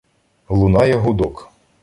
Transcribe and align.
Лунає 0.49 0.95
гудок. 0.95 1.51